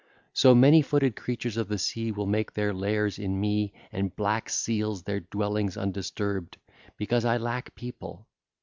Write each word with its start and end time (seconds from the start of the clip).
So, 0.33 0.55
many 0.55 0.81
footed 0.81 1.15
creatures 1.15 1.57
of 1.57 1.67
the 1.67 1.77
sea 1.77 2.11
will 2.11 2.25
make 2.25 2.55
their 2.55 2.73
lairs 2.73 3.19
in 3.19 3.39
me 3.39 3.71
and 3.91 4.15
black 4.15 4.49
seals 4.49 5.03
their 5.03 5.19
dwellings 5.19 5.77
undisturbed, 5.77 6.57
because 6.97 7.23
I 7.23 7.37
lack 7.37 7.75
people. 7.75 8.25